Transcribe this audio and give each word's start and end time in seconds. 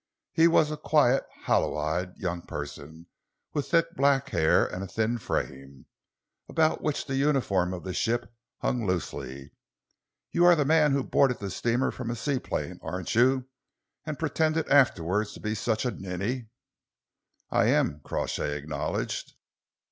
He 0.33 0.47
was 0.47 0.71
a 0.71 0.77
quiet, 0.77 1.25
hollow 1.43 1.77
eyed 1.77 2.17
young 2.17 2.41
person, 2.41 3.05
with 3.53 3.69
thick 3.69 3.93
black 3.95 4.29
hair 4.29 4.65
and 4.65 4.83
a 4.83 4.87
thin 4.87 5.19
frame, 5.19 5.85
about 6.49 6.81
which 6.81 7.05
the 7.05 7.17
uniform 7.17 7.71
of 7.71 7.83
the 7.83 7.93
ship 7.93 8.33
hung 8.61 8.87
loosely. 8.87 9.51
"You 10.31 10.43
are 10.45 10.55
the 10.55 10.65
man 10.65 10.93
who 10.93 11.03
boarded 11.03 11.37
the 11.37 11.51
steamer 11.51 11.91
from 11.91 12.09
a 12.09 12.15
seaplane, 12.15 12.79
aren't 12.81 13.13
you, 13.13 13.47
and 14.03 14.17
pretended 14.17 14.67
afterwards 14.69 15.33
to 15.33 15.39
be 15.39 15.53
such 15.53 15.85
a 15.85 15.91
ninny?" 15.91 16.47
"I 17.51 17.67
am," 17.67 17.99
Crawshay 18.03 18.57
acknowledged. 18.57 19.35